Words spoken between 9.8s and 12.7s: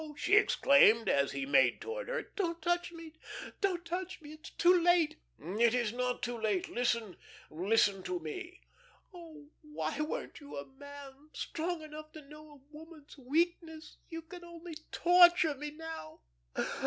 weren't you a man, strong enough to know a